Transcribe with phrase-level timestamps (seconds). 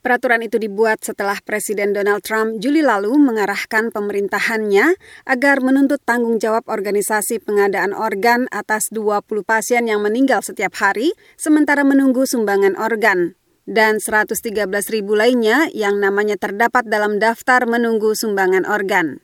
[0.00, 4.96] Peraturan itu dibuat setelah Presiden Donald Trump Juli lalu mengarahkan pemerintahannya
[5.28, 11.84] agar menuntut tanggung jawab organisasi pengadaan organ atas 20 pasien yang meninggal setiap hari sementara
[11.84, 13.36] menunggu sumbangan organ
[13.68, 14.40] dan 113
[14.88, 19.20] ribu lainnya yang namanya terdapat dalam daftar menunggu sumbangan organ.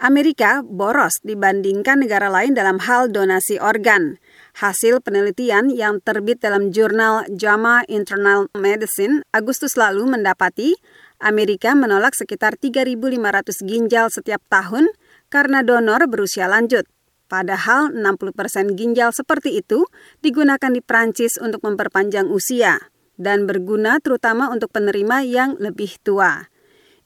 [0.00, 4.16] Amerika boros dibandingkan negara lain dalam hal donasi organ.
[4.58, 10.74] Hasil penelitian yang terbit dalam jurnal JAMA Internal Medicine Agustus lalu mendapati
[11.22, 14.90] Amerika menolak sekitar 3.500 ginjal setiap tahun
[15.30, 16.88] karena donor berusia lanjut.
[17.30, 19.86] Padahal 60% ginjal seperti itu
[20.18, 26.50] digunakan di Prancis untuk memperpanjang usia dan berguna terutama untuk penerima yang lebih tua.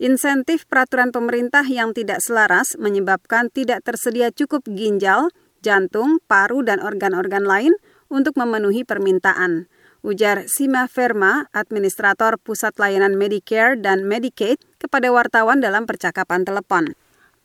[0.00, 5.30] Insentif peraturan pemerintah yang tidak selaras menyebabkan tidak tersedia cukup ginjal,
[5.64, 7.72] jantung, paru, dan organ-organ lain
[8.12, 9.72] untuk memenuhi permintaan.
[10.04, 16.92] Ujar Sima Verma, Administrator Pusat Layanan Medicare dan Medicaid, kepada wartawan dalam percakapan telepon.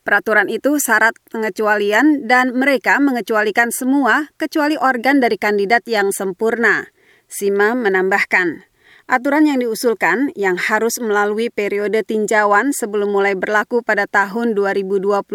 [0.04, 6.92] Peraturan itu syarat pengecualian dan mereka mengecualikan semua kecuali organ dari kandidat yang sempurna.
[7.32, 8.69] Sima menambahkan,
[9.10, 15.26] Aturan yang diusulkan yang harus melalui periode tinjauan sebelum mulai berlaku pada tahun 2022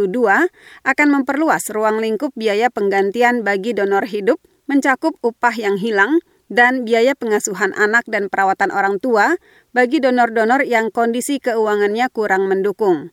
[0.87, 4.39] akan memperluas ruang lingkup biaya penggantian bagi donor hidup,
[4.71, 9.43] mencakup upah yang hilang, dan biaya pengasuhan anak dan perawatan orang tua
[9.75, 13.11] bagi donor-donor yang kondisi keuangannya kurang mendukung.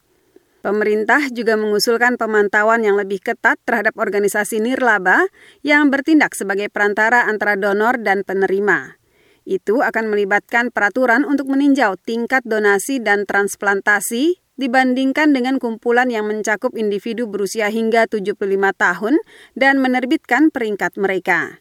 [0.61, 5.25] Pemerintah juga mengusulkan pemantauan yang lebih ketat terhadap organisasi nirlaba
[5.65, 9.00] yang bertindak sebagai perantara antara donor dan penerima.
[9.41, 16.77] Itu akan melibatkan peraturan untuk meninjau tingkat donasi dan transplantasi dibandingkan dengan kumpulan yang mencakup
[16.77, 18.37] individu berusia hingga 75
[18.77, 19.17] tahun
[19.57, 21.57] dan menerbitkan peringkat mereka.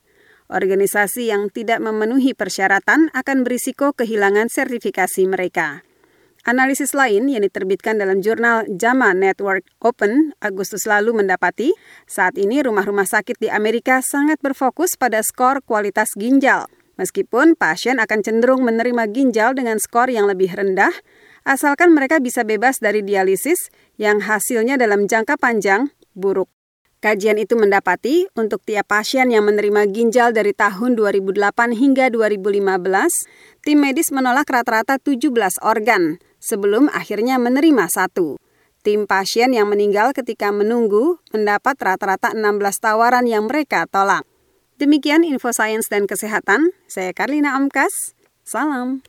[0.53, 5.87] Organisasi yang tidak memenuhi persyaratan akan berisiko kehilangan sertifikasi mereka.
[6.45, 11.71] Analisis lain yang diterbitkan dalam jurnal JAMA Network Open Agustus lalu mendapati
[12.09, 16.67] saat ini rumah-rumah sakit di Amerika sangat berfokus pada skor kualitas ginjal–
[17.01, 20.93] Meskipun pasien akan cenderung menerima ginjal dengan skor yang lebih rendah,
[21.49, 26.53] asalkan mereka bisa bebas dari dialisis yang hasilnya dalam jangka panjang buruk.
[27.01, 33.79] Kajian itu mendapati untuk tiap pasien yang menerima ginjal dari tahun 2008 hingga 2015, tim
[33.81, 35.33] medis menolak rata-rata 17
[35.65, 38.37] organ sebelum akhirnya menerima satu.
[38.85, 42.45] Tim pasien yang meninggal ketika menunggu mendapat rata-rata 16
[42.85, 44.29] tawaran yang mereka tolak.
[44.81, 46.73] Demikian info sains dan kesehatan.
[46.89, 48.17] Saya Karlina Amkas.
[48.49, 49.05] Salam.